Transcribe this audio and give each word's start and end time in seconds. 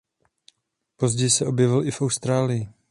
Později 0.95 1.29
se 1.29 1.45
objevil 1.45 1.87
i 1.87 1.91
v 1.91 2.01
Austrálii. 2.01 2.69